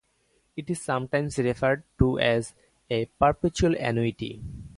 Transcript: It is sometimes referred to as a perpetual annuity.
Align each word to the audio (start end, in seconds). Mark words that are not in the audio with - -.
It 0.57 0.67
is 0.71 0.81
sometimes 0.81 1.37
referred 1.37 1.83
to 1.99 2.17
as 2.17 2.55
a 2.89 3.05
perpetual 3.05 3.75
annuity. 3.75 4.41